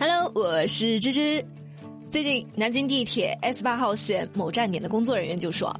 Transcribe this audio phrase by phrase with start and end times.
[0.00, 1.44] Hello，我是芝芝。
[2.08, 5.74] 最近，南京地铁 S 八号线某站点的工作人员就说，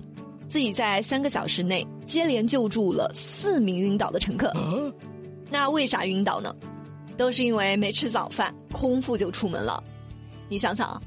[0.48, 4.52] 自己在三个小时内接连救助了四名晕倒的乘客。
[5.48, 6.52] 那为啥晕倒呢？
[7.16, 9.80] 都是因为没吃早饭，空腹就出门了。
[10.48, 11.00] 你想想，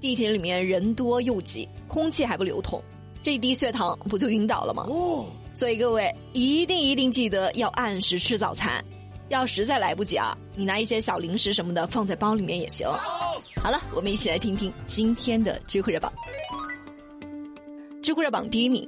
[0.00, 2.80] 地铁里面人多又挤，空气还不流通，
[3.24, 4.86] 这一低血糖不就晕倒了吗？
[4.88, 8.84] 哦，所以各位一定一定记得要按时吃早餐。
[9.32, 12.86] 要实在来不及啊，你拿一些小零食什么的放在包里面也行。
[13.56, 16.12] 好了，我们一起来听听今天的知乎热榜。
[18.02, 18.86] 知乎热榜第一名，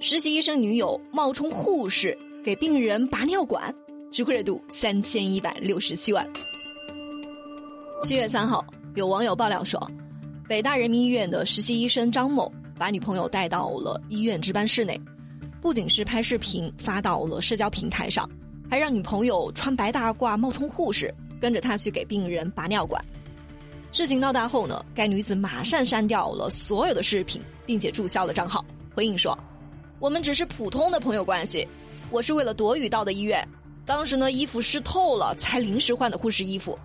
[0.00, 3.74] 实习医生女友冒充护士给病人拔尿管，
[4.10, 6.26] 知乎热度三千一百六十七万。
[8.00, 8.64] 七月三号，
[8.94, 9.90] 有网友爆料说，
[10.48, 14.98] 北大人民医院的实习医生张某把女朋友带到了医院值班室内，
[15.60, 18.26] 不仅是拍视频发到了社交平台上。
[18.72, 23.04] 还让女朋友穿白大褂冒充护士，跟着他去给病人拔尿管。
[23.92, 29.38] 事情闹大后呢，该女子马上删掉了所有的视频，并且注销了账号，回应说
[30.00, 31.68] ：“我们只是普通的朋友关系，
[32.10, 33.46] 我是为了躲雨到的医院，
[33.84, 36.78] 当时呢衣服湿透了，才临时换的护士衣服，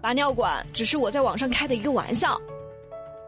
[0.00, 2.40] 拔尿管只是我在网上开的一个玩笑。”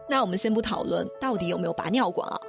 [0.09, 2.39] 那我们先不讨论到底有没有拔尿管啊，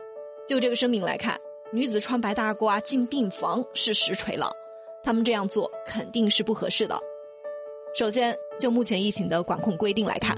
[0.48, 1.38] 就这个声明来看，
[1.74, 4.50] 女子穿白大褂进病房是实锤了。
[5.02, 6.98] 他们这样做肯定是不合适的。
[7.94, 10.36] 首先，就目前疫情的管控规定来看，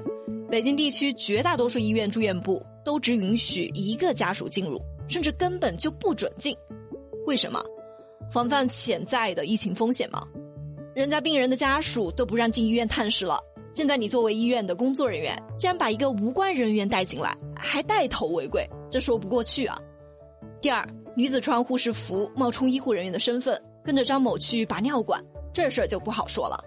[0.49, 6.57] 北京地区绝大多数医院住院部都只允许一个家属进入，甚至根本就不准进。
[7.27, 7.63] 为什么？
[8.33, 10.25] 防范潜在的疫情风险吗？
[10.95, 13.41] 人家病人的家属都不让进医院探视了，
[13.75, 19.77] 现在你作为医院的工作人员，竟然把一个无关人员带进来，还带头违规，这说不过去啊。
[20.61, 20.87] 第二，
[21.17, 23.61] 女子穿护士服，冒充医护人员的身份。
[23.85, 26.63] 跟着张某去拔尿管，这事儿就不好说了。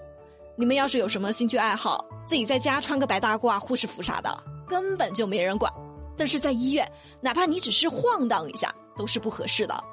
[0.56, 5.72] 你们要是有什么兴趣爱好，自己在家穿个白大褂、护士服啥的，根本就没人管。
[6.16, 9.84] 但是在医院，哪怕你只是晃荡一下，都是不合适的。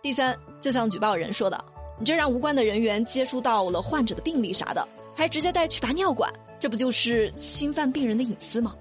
[0.00, 1.64] 第三，就像举报人说的，
[1.98, 8.74] 你这让无关的人员接触到了患者的病历啥的，还直接带去拔尿管，这不就是侵犯病人的隐私吗？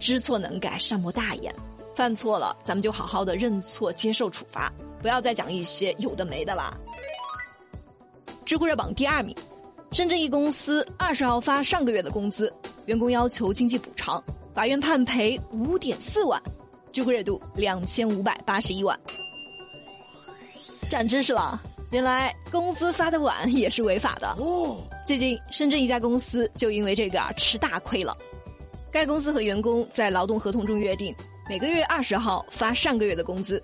[0.00, 1.54] 知错能改，善莫大焉。
[1.94, 4.72] 犯错了，咱们就好好的认错，接受处罚。
[5.00, 6.76] 不要再讲一些有的没的啦。
[8.44, 9.34] 知乎热榜第二名，
[9.92, 12.52] 深圳一公司二十号发上个月的工资，
[12.86, 14.22] 员工要求经济补偿，
[14.54, 16.40] 法院判赔五点四万，
[16.92, 18.98] 知乎热度两千五百八十一万。
[20.90, 21.62] 长知识了，
[21.92, 24.34] 原来工资发的晚也是违法的。
[24.38, 28.16] 哦，最近深圳一家公司就因为这个啊吃大亏了。
[28.90, 31.14] 该公司和员工在劳动合同中约定，
[31.48, 33.62] 每个月二十号发上个月的工资。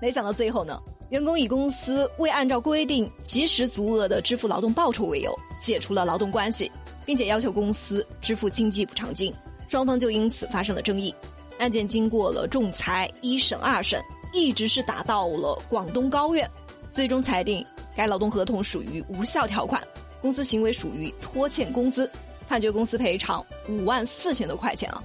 [0.00, 0.80] 没想到最后呢，
[1.10, 6.70] 员工以公司未按照规定及时足额的支付劳动报酬为由，解除了劳动关系，
[7.04, 9.32] 并且要求公司支付经济补偿金，
[9.68, 11.14] 双方就因此发生了争议。
[11.58, 13.98] 案件经过了仲裁一审、二审，
[14.34, 16.48] 一直是打到了广东高院，
[16.92, 17.64] 最终裁定
[17.96, 19.82] 该劳动合同属于无效条款，
[20.20, 22.10] 公司行为属于拖欠工资，
[22.46, 25.02] 判决公司赔偿五万四千多块钱啊！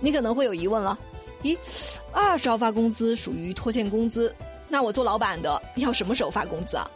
[0.00, 0.98] 你可能会有疑问了。
[1.44, 1.56] 咦，
[2.10, 4.34] 二十号发工资属于拖欠工资，
[4.68, 6.90] 那我做老板的要什么时候发工资啊？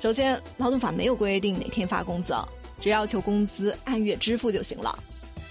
[0.00, 2.34] 首先，劳动法没有规定哪天发工资，
[2.80, 4.98] 只要求工资按月支付就行了。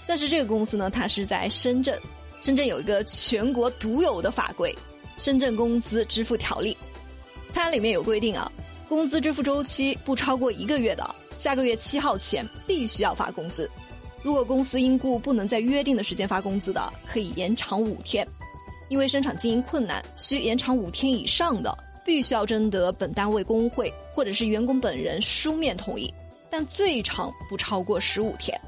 [0.07, 1.99] 但是这个公司呢，它是在深圳，
[2.41, 4.73] 深圳有一个全国独有的法规
[5.23, 6.75] 《深圳工资支付条例》，
[7.53, 8.51] 它里面有规定啊，
[8.89, 13.69] 工资支付周期不超过一个月的，下个月七号前必须要发工资。
[14.27, 18.25] 如果公司因故不能在约定的时间发工资的，可以延长五天；
[18.89, 21.73] 因为生产经营困难需延长五天以上的，
[22.05, 26.13] 必须要征得本单位工会或者是员工本人书面同意，
[26.49, 28.59] 但最长不超过十五天。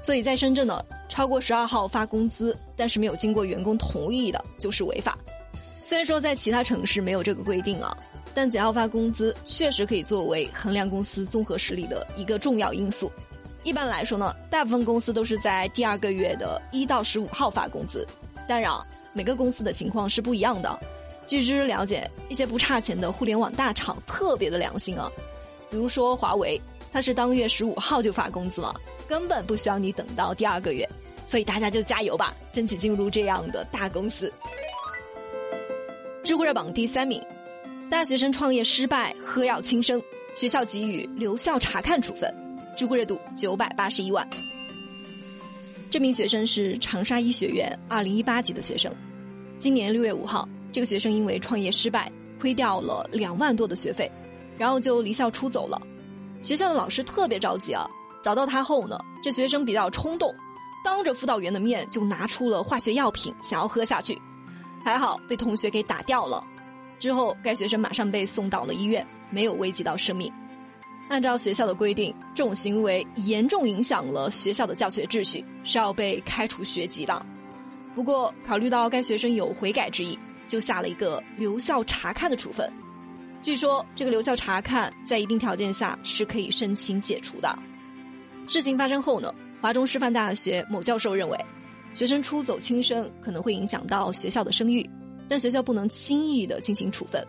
[0.00, 5.18] 所以在深圳呢，超过十二号发工资，但是没有经过员工同意的，就是违法。
[5.84, 7.94] 虽然说在其他城市没有这个规定啊，
[8.32, 13.12] 但几号发工资确实可以作为衡量公司综合实力的一个重要因素。
[13.64, 18.06] 一般来说呢，大部分公司都是在第二个月的一到十五号发工资。
[18.46, 18.70] 当然，
[19.14, 20.78] 每个公司的情况是不一样的。
[21.26, 25.10] 据知了解，一些不差钱的互联网大厂特别的良心啊，
[25.70, 26.60] 比如说华为，
[26.92, 28.78] 它是当月十五号就发工资了，
[29.08, 30.86] 根本不需要你等到第二个月。
[31.26, 34.30] 所以大家就加油吧，争取进入这样的大公司。
[36.22, 37.18] 知乎热榜第三名，
[37.90, 40.00] 大学生创业失败喝药轻生，
[40.36, 42.43] 学校给予留校查看处分。
[42.76, 44.26] 知乎热度九百八十一万。
[45.90, 48.92] 这名学生是长沙医学院二零一八级的学生。
[49.58, 52.10] 今年六月五号，这个学生因为创业失败，
[52.40, 54.10] 亏掉了两万多的学费，
[54.58, 55.80] 然后就离校出走了。
[56.42, 57.86] 学校的老师特别着急啊，
[58.24, 60.34] 找到他后呢，这学生比较冲动，
[60.84, 64.20] 当着辅导员的面就拿出了化学药品，想要喝下去，
[64.84, 66.44] 还好被同学给打掉了。
[66.98, 70.32] 之后，该学生马上被送到了医院，没有危及到生命。
[71.08, 77.24] 按照学校的规定，这种行为严重影响了学校的教学秩序，是要被开除学籍的。
[77.94, 80.18] 不过，考虑到该学生有悔改之意，
[80.48, 82.68] 就下了一个留校察看的处分。
[83.42, 87.56] 据说，这个留校察看在一定条件下是可以申请解除的。
[88.48, 91.38] 事情发生后呢，华中师范大学某教授认为，
[91.94, 94.88] 学生出走轻生可能会影响到学校的声誉，
[95.28, 97.24] 但学校不能轻易的进行处分。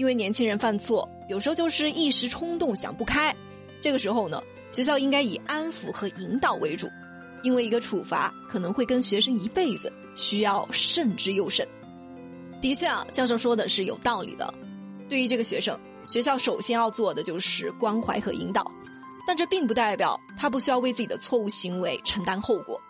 [0.00, 3.36] 因为年轻人犯错，有时候就是一时冲动想不开，
[3.82, 4.42] 这个时候呢，
[4.72, 6.88] 学校应该以安抚和引导为主，
[7.42, 11.68] 因为一个处罚可能会跟学生一辈子，需要慎之又慎。
[12.62, 14.54] 的确啊，教授说的是有道理的。
[15.06, 18.64] 对于这个学生，学校首先要做的就是关怀和引导，
[19.26, 22.80] 但这并不代表他不需要为自己的错误行为承担后果。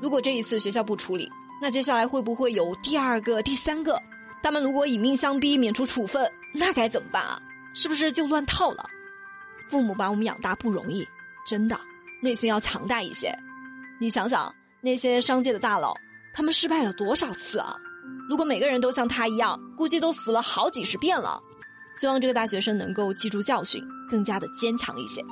[0.00, 1.28] 如果这一次学校不处理，
[1.60, 4.00] 那接下来会不会有第二个、第三个？
[4.44, 7.40] 他们如果以命相逼免除处分，那该怎么办啊？
[7.74, 8.84] 是不是就乱套了？
[9.70, 11.08] 父母把我们养大不容易，
[11.46, 11.80] 真的，
[12.20, 13.34] 内心要强大一些。
[13.98, 15.94] 你想想，那些商界的大佬，
[16.34, 17.74] 他们失败了多少次啊？
[18.28, 21.40] 如果每个人都像他一样，估计都死了好几十遍了。
[21.96, 25.22] 希望这个大学生能够记住教训，更加的坚强一些。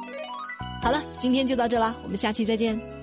[0.83, 3.00] 好了，今天就到这了，我们下期再见。